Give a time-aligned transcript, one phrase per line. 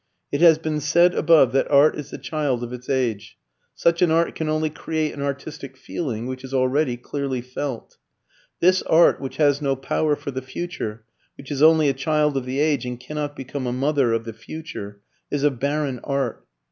[0.31, 3.37] It has been said above that art is the child of its age.
[3.75, 7.99] Such an art can only create an artistic feeling which is already clearly felt.
[8.61, 11.03] This art, which has no power for the future,
[11.37, 14.33] which is only a child of the age and cannot become a mother of the
[14.33, 16.47] future, is a barren art.